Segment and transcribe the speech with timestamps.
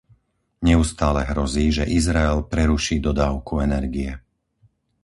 [0.69, 4.11] Neustále hrozí, že Izrael preruší dodávku energie.